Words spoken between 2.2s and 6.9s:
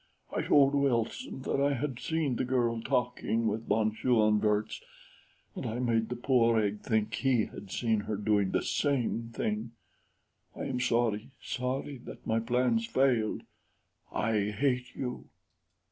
the girl talking with von Schoenvorts, and I made the poor egg